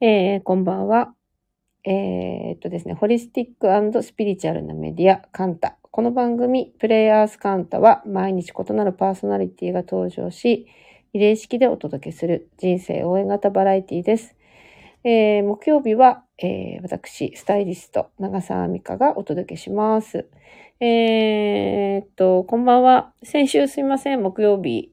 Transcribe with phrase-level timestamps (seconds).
[0.00, 1.12] えー、こんばんは。
[1.82, 5.76] えー、っとですね、ホリスティックスピリチュアルなメディア、カンタ。
[5.90, 10.68] この番組、プレイヤースカンタは、毎日異なるパーソナリティが登場し、
[11.14, 14.36] リレー式でお届けする人生応援型バラエティです。
[15.02, 20.28] えー、木曜日は、えー、私、スタイリスト、長澤美香がお届けします。
[20.78, 23.12] えー、っと、こんばんは。
[23.24, 24.92] 先週すいません、木曜日。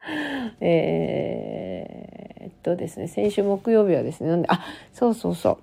[0.60, 2.03] えー、
[2.64, 5.58] とですね、先週木曜日はですね、なんで、あ、そうそうそう。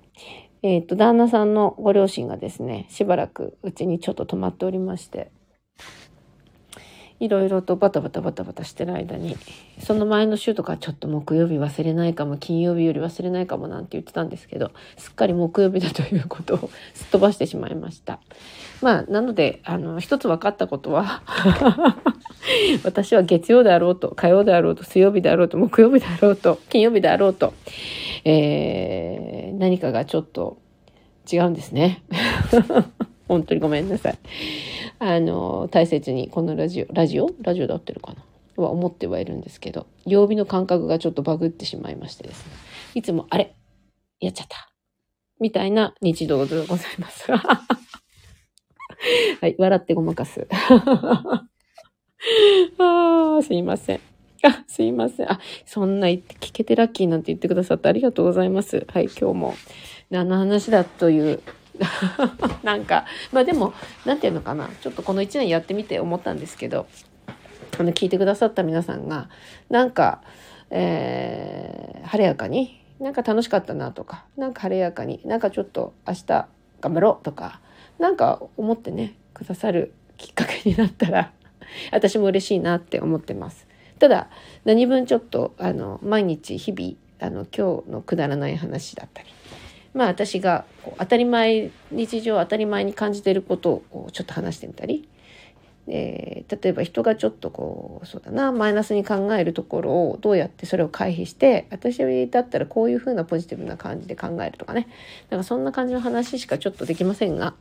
[0.62, 5.30] えー、っと、旦那さんのご両親がですね、しばらくうちにちょっと泊まっておりまして、
[7.22, 9.36] いろいろとバタバタバタバタしてる間に、
[9.78, 18.18] その前の週とかちょっと木曜日忘れないかも、金曜日より忘れないかもなんて言ってたんですけど、すっかり木曜日だということを すっ飛ばしてしまいました。
[18.82, 21.22] まあ、なので、あの、一つ分かったことは
[22.82, 27.54] 私は月曜であろうと、火曜であろうと、水曜日であろうと、木曜日であろうと、金曜日であろうと、
[28.24, 30.58] えー、何かがちょっと
[31.32, 32.02] 違うんですね。
[33.28, 34.18] 本当にごめんなさい。
[35.04, 37.28] あの、大切にこのラジオ、ラジオ？
[37.40, 38.22] ラジオで合ってるかな？
[38.62, 42.52] は思ってはいるんですけど、曜日の感覚がちょっとバグってしまいましてですね。
[42.94, 43.56] いつも、あれ？
[44.20, 44.72] やっちゃった。
[45.40, 47.26] みたいな日常でございます。
[47.32, 47.66] は
[49.42, 50.46] い、笑ってごまかす。
[52.78, 54.00] ああ、すいません。
[54.44, 55.32] あ、すいません。
[55.32, 58.86] あ、そんな言って聞けてラッキーなんて言ってくださってありがとうございます。
[58.92, 59.54] はい、今日も
[60.10, 61.42] 何の話だという
[62.62, 63.72] なんか、まあでも、
[64.04, 64.68] なんていうのかな。
[64.80, 66.86] ちょっとこの1年やってみて思ったんですけど、
[67.78, 69.28] あの、聞いてくださった皆さんが、
[69.70, 70.22] なんか、
[70.70, 76.48] えー、晴れやかに、なんか楽しかったなとか、なんか晴れやかに、なんかちょっと明日
[76.80, 77.60] 頑張ろうとか、
[77.98, 81.32] なんか思ってね、くださるきっかけになったら、
[81.92, 83.66] 私も嬉しいなって思ってます。
[83.98, 84.28] ただ、
[84.64, 89.28] 何分ちょっと、あの、毎日日々、あの、今日のくだらない話だったり、
[89.94, 95.08] まあ私がこう当たり前日常当たり前に感じていることをちょっと話してみたり、
[95.88, 101.98] えー、例えば人がちょっとこうそうだなマイナスに考えるところをどうやってそれを回避して私
[102.30, 104.88] だったらこういうふうなポジティブな感じで考えるとかね。
[105.30, 107.54] なんかそんな感じの話しかちょっとできませんが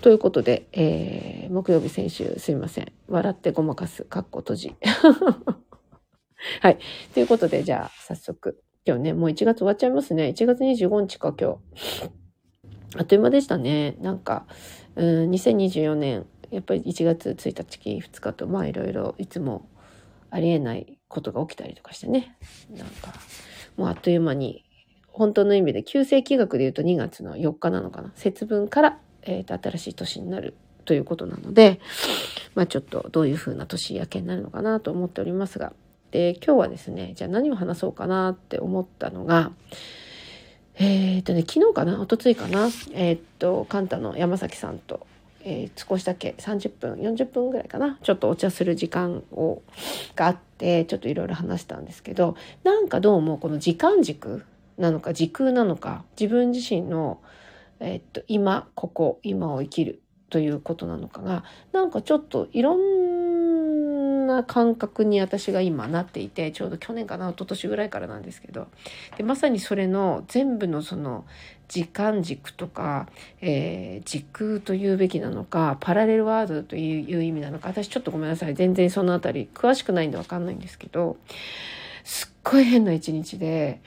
[0.00, 2.92] ということで、えー、木曜日先週すいません。
[3.08, 4.74] 笑ってごまかすかっこ閉じ。
[6.60, 6.78] はい。
[7.12, 8.62] ということでじゃあ早速。
[8.86, 10.28] 今日ね、もう1月終わっちゃいますね。
[10.28, 12.10] 1月25日か、今日。
[12.96, 13.96] あっという間でしたね。
[14.00, 14.46] なんか、
[14.94, 19.68] うん、2024年、やっぱり1月1日、2日と、まあいろいろいつも
[20.30, 22.36] ありえないことが起きたりとかしてね。
[22.70, 23.12] なんか、
[23.76, 24.64] もうあっという間に、
[25.08, 28.12] 本当の意味で、旧世紀学で言うと2月の4日なのかな。
[28.14, 30.54] 節分から、えっ、ー、と、新しい年になる
[30.84, 31.80] ということなので、
[32.54, 35.72] まあちょっとどういう風な年明けになるのかなと思っておりますが、
[36.10, 39.52] で今日はですねじゃあ何を話そうかなって思ったのが
[40.78, 45.06] えっ、とね昨日かなおとついかなえっ、とカンタの山崎さんと、
[45.42, 49.62] えー、少しだけ30分40分ぐらいかなちょっとお茶する時間を
[50.14, 54.44] があってちょっといろいろ話したんですけどなんかどうもこの時間軸
[54.76, 57.20] なのか時空なのか自分自身の、
[57.80, 63.15] えっと今ここ今を生きるということなのかがなんかちょっといろんな
[64.26, 68.68] な感覚に私が今なっていてちょうど去年かな一昨年ぐらいからなんですけど
[69.16, 71.24] でまさにそれの全部のその
[71.68, 73.08] 時間軸とか、
[73.40, 78.54] えー、時空というべきなのかパラレルワードという意味なのか私ちょっとごめんなさい。
[78.54, 81.16] 全然その辺り詳しくないんで分かんないんですけど
[82.04, 83.80] すっごい変な一日で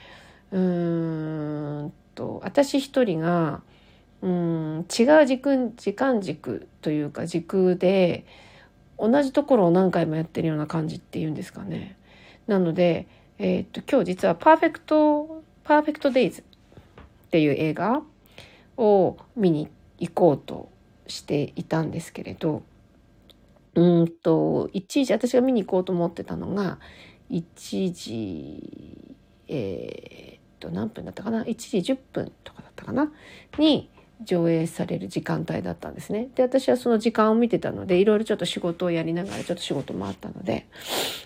[0.52, 3.62] うーんと私一人が
[4.22, 8.26] うん違う軸時間軸というか時空で
[9.00, 11.96] 同じところを何回もやってるような感じっていうんですかね。
[12.46, 13.06] なので、
[13.38, 16.44] えー、っと今日実はパーフェクト「パーフェクト・デイズ」っ
[17.30, 18.02] ていう映画
[18.76, 19.68] を見に
[19.98, 20.68] 行こうと
[21.06, 22.62] していたんですけれど
[23.74, 26.78] うんと1時私が見に行こうと思ってたのが
[27.30, 29.14] 1時
[29.48, 33.12] えー、っと何分だったかな？1時10分とかだったかな？
[33.58, 33.88] に
[34.24, 36.28] 上映される時間帯だったんですね。
[36.34, 40.66] で、私はその時間を見てたので、いろいろちょっと仕事をやりながら、ちょっと仕事もあったので、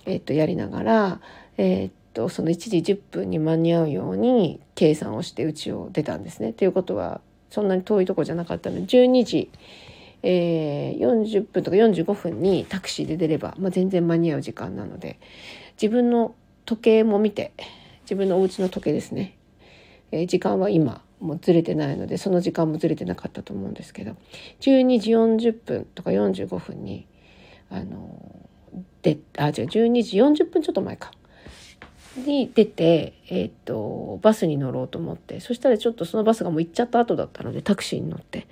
[0.07, 1.21] えっと、やりながら、
[1.57, 6.53] えっと、その1時10分に間に合うように計算をして家を出たんですね。
[6.53, 7.21] ということは、
[7.51, 9.51] そんなに遠いとこじゃなかったので、12時、
[10.23, 15.19] えー、40分とか45分にタクシーで出れば、まあ、全然間に合う時間なので、
[15.81, 17.53] 自分の時計も見て、
[18.05, 19.37] 自分のお家の時計ですね。
[20.13, 24.17] えー、時間は今、もずれてないのでその時間もずれてなかったと思うんですけど
[24.61, 27.07] 12時40分とか45分に
[27.71, 28.49] あの
[29.03, 31.11] であ違う12時40分ちょっと前か
[32.17, 38.45] に出て、えっ、と、バスに乗ろうと思って、そしたらちょっとそのバスがもう行っちゃった後だったので、タクシーに乗って、っ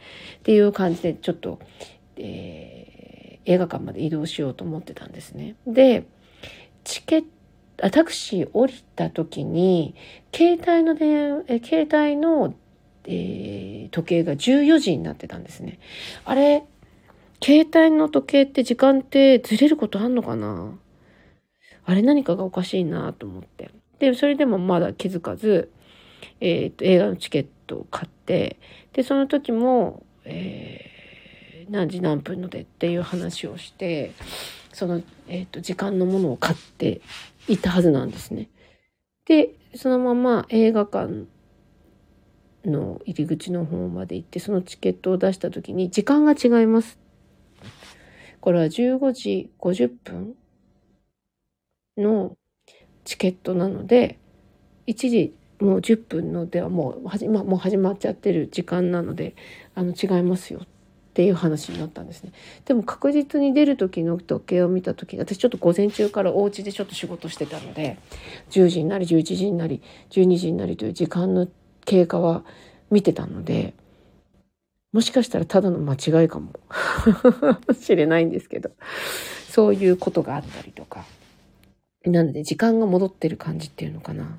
[0.43, 1.61] ていう感じで、ちょっと、
[2.17, 5.55] えー、映画館まで移動しようと思ってたんですね。
[5.67, 6.07] で、
[6.85, 7.25] チケッ
[7.77, 9.95] ト、タクシー降りた時に、
[10.35, 12.55] 携帯の電、え携帯の、
[13.07, 15.79] えー、時計が14時になってたんですね。
[16.25, 16.65] あれ、
[17.43, 20.79] 携帯の時計って時間ってずれることあんのかな？
[21.85, 23.71] あれ何かがおかしいなと思って。
[23.99, 25.73] で、それでもまだ気づかず、
[26.41, 28.59] え、ー、と、映画のチケットを買って、
[28.93, 34.13] で、その時も、えー、何時何分のでっていう話をして、
[34.73, 37.01] その、えっ、ー、と、時間のものを買って
[37.49, 38.49] いたはずなんですね。
[39.25, 41.27] で、そのまま映画館
[42.65, 46.99] の入り口の方まで行って、そのチケットを出した時に、時間が違います
[48.41, 50.35] これは15時50分
[51.97, 52.37] の
[53.05, 54.19] チケットなので、
[54.87, 59.35] 1時もう10分のではもう始,、ま、もう始まっちゃってる時間なので、
[59.75, 60.67] あの違いますよっ
[61.15, 62.33] ていう話になったんですね。
[62.65, 67.99] でも確実に出る時の時計を見た時私ちょっと午前中からお家でちょっと仕事してたので、
[68.51, 71.47] 10時になり11時になり12時になりという時間の
[71.85, 72.45] 経過は
[72.91, 73.75] 見てたので、
[74.93, 76.53] もしかしたらただの間違いかも
[77.73, 78.71] しれないんですけど、
[79.49, 81.05] そういうことがあったりとか。
[82.05, 84.39] なので時間が戻ってる感じっていうのかな。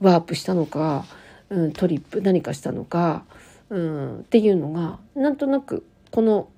[0.00, 1.04] ワープしたのか、
[1.50, 3.24] うん、トリップ何かしたのか、
[3.68, 6.48] うん、っていうのが、なんとなくこの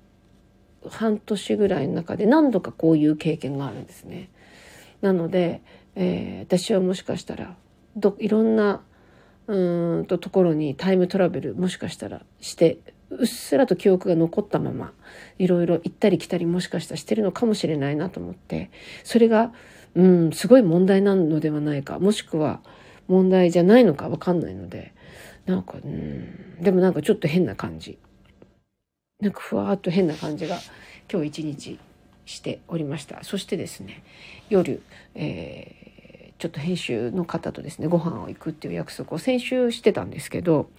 [0.89, 4.29] 半年ぐらいの中で何度かこういう経験があるんですね。
[5.01, 5.61] なので、
[5.95, 7.55] えー、私はもしかしたら
[7.95, 8.81] どいろんな
[9.47, 12.77] うんとところにタイムトラベルもしかしたらして
[13.09, 14.93] うっすらと記憶が残ったまま
[15.37, 18.71] いろいろ行ったり来たりもしかしたらしてるのかもしれないなと思って
[19.03, 19.53] それが
[19.95, 22.61] うんすごい問題なのではないかもしくは
[23.07, 24.93] 問題じゃないのかわかんないので
[25.45, 27.97] なんかうんでもなんかちょっと変な感じ。
[29.19, 30.59] なんかふわっと変な感じが
[31.11, 31.79] 今日一日
[32.25, 33.23] しておりました。
[33.23, 34.03] そしてですね
[34.49, 34.81] 夜、
[35.15, 35.82] えー、
[36.43, 40.69] ちょっと編集の方とですねご飯を行くっていう約束を先週してたんですけど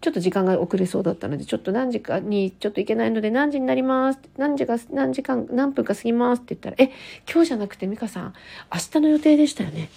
[0.00, 6.90] ちょっと時間が遅れそうだったので、ちょっと何時かにちょっと行けないので何時になります何時が、何時間、何分か過ぎますって言ったら、え、
[7.30, 8.34] 今日じゃなくて美香さん、
[8.72, 9.88] 明日の予定でしたよねっ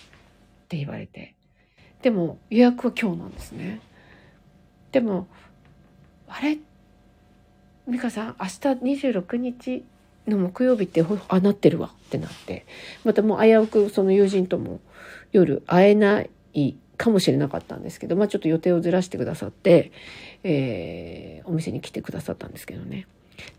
[0.68, 1.36] て言われて。
[2.02, 3.80] でも予約は今日なんですね。
[4.92, 5.28] でも、
[6.28, 6.58] あれ？
[7.88, 9.86] 美香さん、明日26日？
[10.38, 12.66] 木曜日ってあなってるわってなって
[13.04, 14.80] またもう危うくその友人とも
[15.32, 16.24] 夜会えな
[16.54, 19.94] いかもしれなかったんですけど、まあちょっと予定をずらしてくださって、
[20.44, 23.08] えー、お店に来てくださったんですけどね。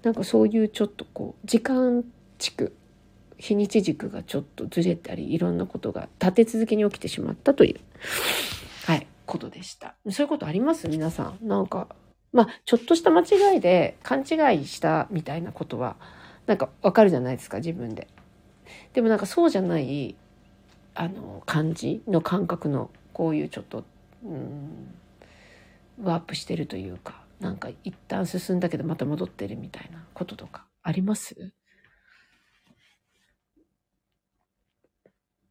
[0.02, 2.04] なんかそういうちょっとこう、時間
[2.38, 2.74] 地区、
[3.38, 7.80] 日にち軸がちょっとずれたり、いろんなことが立て続けに起きてしまったという、
[8.84, 9.94] はい、ことでした。
[10.10, 10.86] そういうことあります？
[10.88, 11.48] 皆さん。
[11.48, 11.88] なんか、
[12.34, 15.96] まあ、ちょっとした間違いで勘違いしたみたいなことは、
[16.50, 18.08] なんかわかるじゃないですか、自分で。
[18.92, 20.16] でもなんかそうじゃない、
[20.94, 23.84] あの、感じの感覚のこういうちょっと、
[24.24, 24.92] うん、
[26.02, 31.52] ワープしてるというかなんか一旦進んだけどまた戻ってるみたいなこととかあります？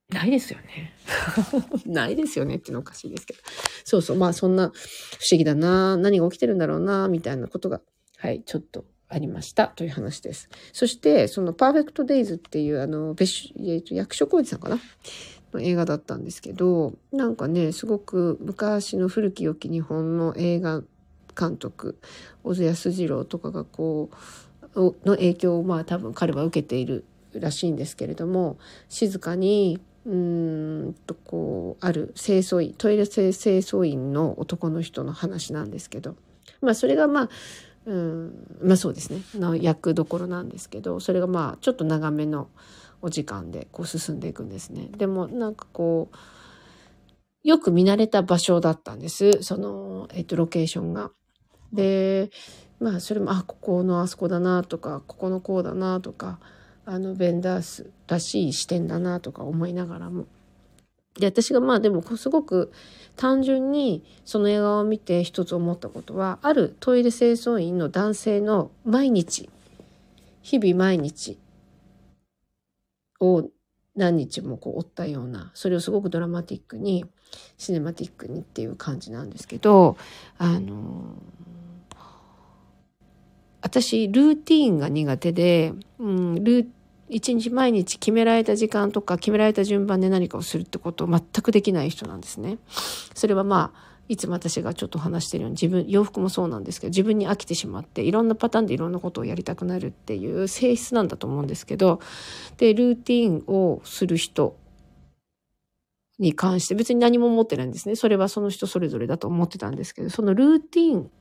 [0.10, 0.94] ないですよね。
[1.86, 3.40] ないですよねっていうのおかしいですけど。
[3.86, 4.18] そうそう。
[4.18, 5.98] まあそんな不思議だな。
[5.98, 7.08] 何が起きてるんだろうな。
[7.08, 7.80] みたいなことが、
[8.18, 10.50] はい、ちょっとありましたという話です。
[10.72, 14.80] そして、そのパーフェクトデイズっていうあの、別、役所広司さんかな？
[15.52, 20.84] の映画だったんですけど、なんかね、すごく昔の古き良き日本の映画
[21.36, 21.98] 監督、
[22.44, 24.12] 小津安二郎とかがこ
[24.76, 36.16] う、の影響をまあ多分彼は受けているらしいんですけれども、静かに、うんとこう、ある清掃員、トイレ清掃員の男の人の話なんですけど、
[36.62, 37.30] まあそれがまあ、
[37.90, 42.50] うん、まあそうですね、の役どころなんですけど、それがまあちょっと長めの、
[43.02, 44.90] お時間でこう進んでいくんですね。
[44.98, 49.42] でもなんかこう、よく見慣れた場所だったんです。
[49.42, 51.12] その、えっと、ロケーションが。
[51.72, 52.30] で、
[52.80, 56.40] まあそれも、あ、ここのあそこだなとか、ここのこうだなとか、
[56.86, 60.26] あのベンダースらしい視点だなとか思いながらも。
[61.20, 62.72] で、私がまあでもすごく
[63.16, 69.50] 単純にその映画を見て一つ思ったことは、あるトイレ清掃員の男性の毎日、
[70.42, 71.38] 日々毎日
[73.20, 73.50] を
[73.96, 77.06] 何日もこう追ったような、それをすごくドラマティックに、
[77.58, 79.98] シネマティックにっていう感じなんですけど、
[80.38, 81.16] あの、
[83.62, 86.70] 私、ルーティーンが苦手で、うん、ル
[87.10, 92.58] 一日毎日決められた時間とか決められた順番で何かをするってことを全くできない人なんですね。
[93.16, 102.00] それはまあ、いつも私がちょっと話してるように自分、洋服もそうなんですけど、自分に飽きてしまって、いろんなパターンでいろんなことをやりたくなるっていう性質なんだと思うんですけど、
[102.58, 104.56] で、ルーティンをする人
[106.18, 107.96] に関して別に何も思ってないんですね。
[107.96, 111.12] それはその人それぞれだと思ってたんですけど、そのルーティン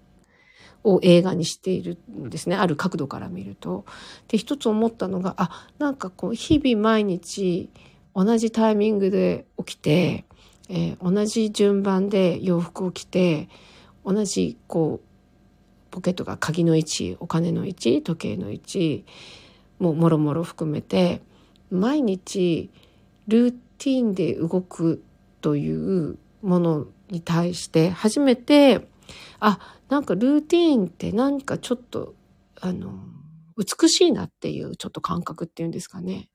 [0.85, 2.56] を映画にしているんですね。
[2.56, 3.85] ある角度から見ると。
[4.28, 7.70] で、一つ思ったのが、あ、なんかこう、日々毎日
[8.14, 10.25] 同じタイミングで起きて、
[10.68, 13.49] えー、同じ順番で洋服を着て
[14.04, 15.08] 同じこう
[15.90, 19.04] ポケットが鍵の位置お金の位置時計の位置
[19.78, 21.23] もうもろもろ含めて
[21.70, 22.70] 毎日
[23.28, 25.02] ルーティンで動く
[25.40, 28.87] というものに対して初めて
[29.41, 32.15] あなんかルーティーンって何かちょっと
[32.61, 32.93] あの
[33.57, 36.29] 美しいなっていうちょっと感覚っていうんですかね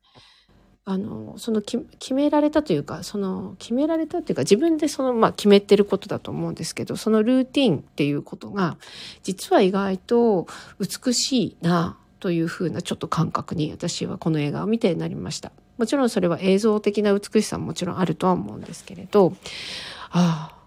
[0.86, 8.78] あのその決められたというかその決められたというか自分でその、まあ、決めてることだと思うんですけどそのルーティンっていうことが
[9.24, 10.46] 実は意外と
[10.80, 15.52] 美しいなというふうなちょっと感覚に私はこの映画を見てなりました。
[15.78, 19.34] もちろんそれは映像的な美しさももちろんあるとは思うんですけれど
[20.12, 20.63] ああ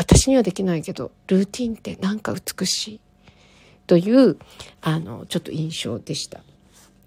[0.00, 3.00] 私にはできないけどルーティンってなんか美しい
[3.86, 4.38] という
[4.80, 6.40] あのちょっと印象でした。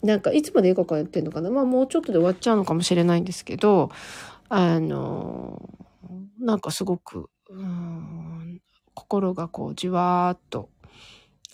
[0.03, 1.49] なんかいつまで映画館やってんのかな？
[1.49, 3.89] まあもうちょっとで終わっちゃうのかもしれないんですけど、
[4.47, 5.69] あの、
[6.39, 8.61] なんかすごく、うん、
[8.93, 10.69] 心がこうじわーっと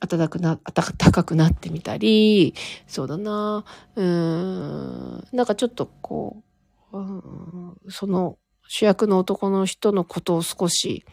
[0.05, 2.53] 暖かくな、暖かくなってみたり、
[2.86, 3.63] そうだな、
[3.96, 6.43] うん、なんかちょっとこ
[6.91, 8.38] う、うん、その
[8.71, 11.03] 主役の男の人のことを少し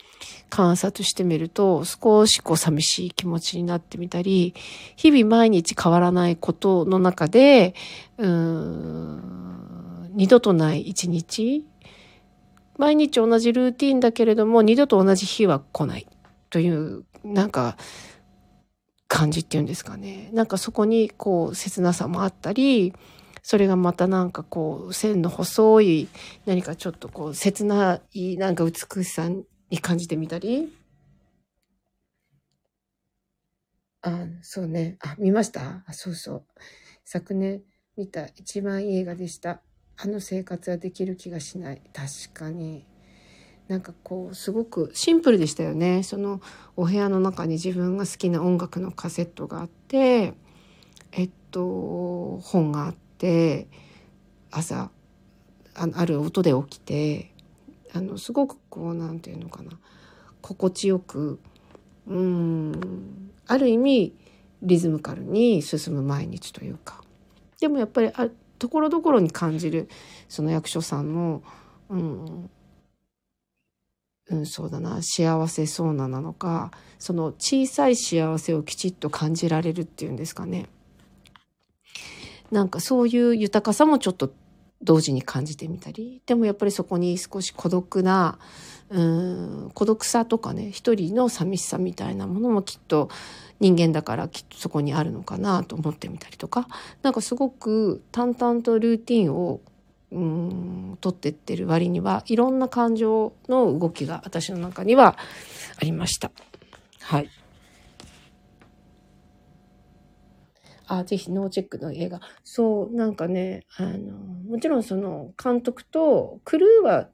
[0.51, 4.53] 観察してみると、少しこう寂しい気持ちになってみたり、
[4.95, 7.75] 日々毎日変わらないことの中で、
[8.19, 11.65] うん、二度とない一日、
[12.77, 16.07] 毎日同じルーティンだけれども、二度と同じ日は来ない
[16.51, 17.79] という、なんか、
[19.09, 20.29] 感じっていうんですかね。
[20.35, 22.93] なんかそこにこう切なさもあったり、
[23.49, 26.09] それがまたなんかこう線の細い
[26.47, 29.47] 何かちょっとこう切ないなんか美しさに
[29.81, 30.69] 感じてみたり？
[34.03, 34.97] あそうね。
[35.01, 35.85] あ見ました？
[35.87, 36.45] あそうそう。
[37.05, 37.63] 昨年
[37.97, 39.61] 見た一番いい映画でした。
[39.97, 41.81] あの生活はできる気がしない。
[41.93, 42.85] 確かに。
[43.69, 46.03] なんかこうすごくシンプルでしたよね。
[46.03, 46.41] その
[46.75, 50.35] お部屋の中に自分が好きな音楽のカセットがあって
[51.13, 53.69] えっと本があってって
[54.51, 54.91] 朝
[55.75, 57.33] ある音で起きて
[57.95, 59.73] あのすごくこう何て言うのかな。
[60.43, 61.41] 心地よく
[62.07, 64.15] うんある意味
[64.63, 67.03] リズムカルに進む毎日というか。
[67.61, 69.89] でもやっぱりあところどころに感じる
[70.29, 71.43] その役所さんの
[71.89, 72.51] うん
[74.29, 80.67] うん、そうだな幸せそうななのかその小さい幸せをきちっと感じられるっていうんですかね。
[82.51, 84.33] なんかそういう豊かさもちょっと
[84.83, 88.39] 同時に感じてみたりでもやっぱりそこに少し孤独な
[88.89, 93.09] うん孤独さとかね一人の寂しさみたいなものもきっと
[93.59, 96.69] 人間だからきっとそこにあるのかなと思ってみたりとか
[97.03, 99.61] なんかすごく淡々とルーティンを
[100.13, 105.17] うん取ってってる割にはいろんな感情の動きが私の中には
[105.81, 106.31] ありました。
[107.01, 107.31] はい。
[110.87, 112.21] あ、ぜひノーチェックの映画。
[112.45, 114.13] そう、なんかね、あの、
[114.49, 117.09] もちろんその監督とクルーは、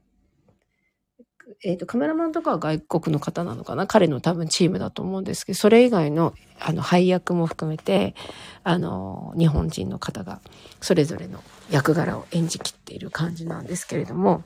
[1.63, 3.85] えっ、ー、と、カメラマンとかは外国の方なのかな？
[3.85, 8.15] 彼の多分チームだと思うんですけど、それ以外の、あの、配役も含めて、
[8.63, 10.39] あの、日本人の方が、
[10.79, 14.43] それぞれの役柄を演じきっている感じなんですけれども、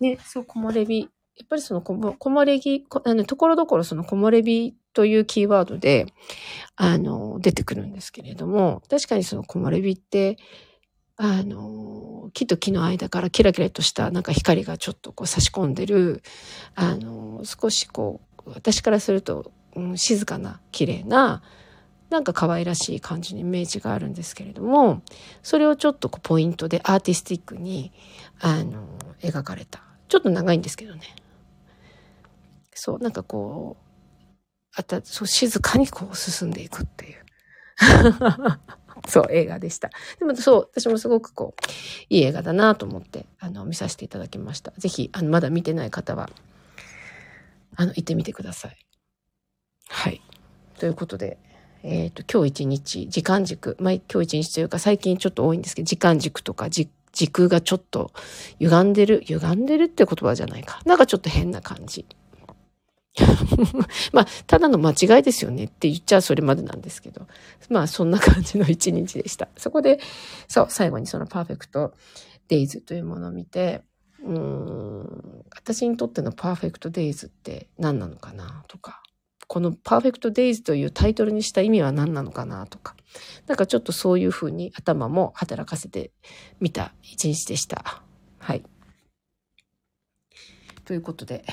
[0.00, 6.06] ね、そう、木漏れ日やっぱりその木漏れ日、あの、ところどころその木漏れ日というキーワードで、
[6.76, 10.38] あの、出てくるんですけれども、確かにその木漏れ日って、
[11.16, 16.22] あの、木と木の間からキラキラとしたなんか光がちょっとこう差し込んでる、
[16.74, 21.42] あの、少しこう、私からすると、うん、静かな、綺麗な、
[22.10, 25.02] なんか可愛らしい感じのイメージがあるんですけれども、
[25.42, 27.92] それをちょっとこうポイントでアーティスティックに、
[28.40, 28.86] あの、
[29.20, 29.82] 描かれた。
[30.08, 31.02] ちょっと長いんですけどね。
[32.72, 33.87] そう、なんかこう、
[34.78, 37.24] あた、そう、静かにこう進んでいくっていう。
[39.08, 39.90] そう、映画でした。
[40.20, 41.62] でもそう、私もすごくこう、
[42.08, 44.70] いい映画だなと思って、あの、見させていただきました。
[44.78, 46.30] ぜひ、あの、まだ見てない方は、
[47.74, 48.76] あの、行ってみてください。
[49.88, 50.22] はい。
[50.78, 51.38] ということで、
[51.82, 56.88] えっ、と、今日一日、時間軸、まあ、今日一日というか最近ちょっと多いんですけど、時間軸とか時
[57.32, 58.12] 空がちょっと
[58.60, 60.80] 歪んでる、歪んでるって言葉じゃないか。
[60.84, 62.06] なんかちょっと変な感じ。
[64.12, 67.26] まあ、ただの間違いですよねって言っちゃそれまでなんですけど。
[67.68, 69.48] まあ、そんな感じの一日でした。
[69.56, 70.00] そこで、
[70.48, 71.94] そう、最後にそのパーフェクト
[72.48, 73.82] デイズというものを見て、
[74.24, 79.02] うーん、私にとってのパーフェクトデイズって何なのかなとか、
[79.46, 82.96] このパーフェクトデイズというタイトルにした意味は何なのかなとか、
[83.46, 86.12] なんかちょっとそういうふうに頭も働かせて
[86.60, 88.02] みた一日でした。
[88.38, 88.62] はい。
[90.84, 91.44] ということで、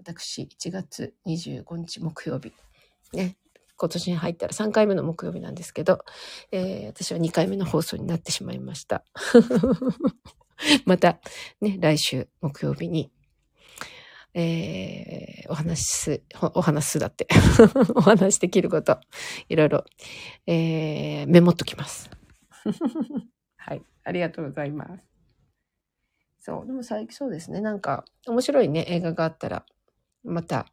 [0.00, 2.52] 私、1月25日木曜日、
[3.12, 3.36] ね、
[3.76, 6.04] 今年に入ったら3回目の木曜日なんですけど、
[6.50, 9.04] えー、私は2回目の放送になってしまいました。
[10.86, 11.20] また、
[11.60, 13.10] ね、来週木曜日に、
[14.32, 16.22] えー、お話す、
[16.54, 17.28] お話すだって
[17.94, 19.00] お話できること、
[19.50, 19.84] いろいろ、
[20.46, 22.10] えー、メモっときます。
[23.56, 25.04] はい、ありがとうございます。
[26.38, 29.66] そう、でも最近そうですね、なんか、面白いね、映画があったら、
[30.24, 30.66] また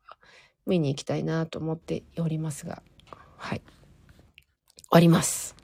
[0.65, 2.81] 見に行きたいなと思っておりますが、
[3.37, 3.59] はい。
[3.59, 5.55] 終わります。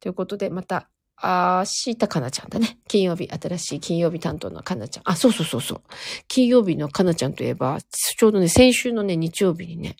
[0.00, 0.88] ということで、また、
[1.24, 2.78] あしたかなちゃんだね。
[2.88, 5.02] 金曜日、新しい金曜日担当のかなちゃん。
[5.06, 5.82] あ、そうそうそうそう。
[6.26, 9.96] 金曜日のかなちゃんといえば、ちょうどね、先週のね、日曜日にね、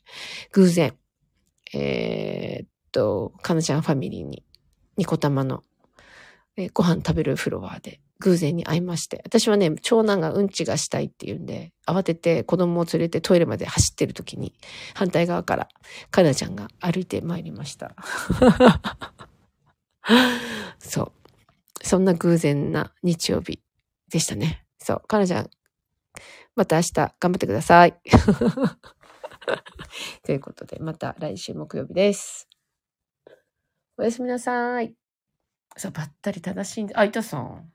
[0.50, 0.94] 偶然、
[1.72, 4.44] えー、っと、かなちゃんファミリーに、
[4.96, 5.62] ニコ玉の、
[6.56, 9.20] えー、ご飯食べるフロアで、偶然に会いまして。
[9.24, 14.54] 私はね、長男がうんちがしたいって言うんで、慌てて子供を連れてトイレまで走ってる時に、
[14.94, 15.68] 反対側から、
[16.10, 17.94] かなちゃんが歩いて参りました。
[20.78, 21.12] そう。
[21.82, 23.60] そんな偶然な日曜日
[24.08, 24.64] でしたね。
[24.78, 25.02] そう。
[25.06, 25.50] かなちゃん、
[26.54, 28.00] また明日頑張ってください。
[30.22, 32.48] ということで、また来週木曜日です。
[33.98, 34.94] おやすみなさい。
[35.76, 37.72] そう、ばったり正しいんで、あ、いたさん。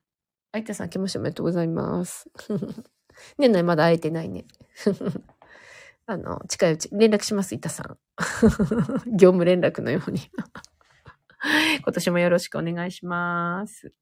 [0.52, 2.30] あいたさん、明けましておめでとうございます。
[3.38, 4.46] 年内まだ会えてないね。
[6.06, 7.98] あの、近いうち、連絡します、いたさん。
[9.18, 10.22] 業務連絡のように。
[11.84, 13.94] 今年もよろしくお願いします。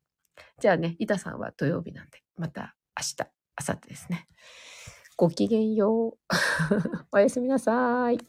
[0.59, 3.31] じゃあね、いたさんは土曜日なんで、また明日、
[3.69, 4.27] 明後日ですね。
[5.17, 6.17] ごきげんよう。
[7.11, 8.19] おやすみなさい。